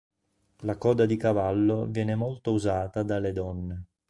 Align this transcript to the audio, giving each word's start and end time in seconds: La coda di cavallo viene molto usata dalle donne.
La 0.61 0.77
coda 0.79 1.05
di 1.05 1.15
cavallo 1.15 1.85
viene 1.85 2.15
molto 2.15 2.53
usata 2.53 3.03
dalle 3.03 3.33
donne. 3.33 3.83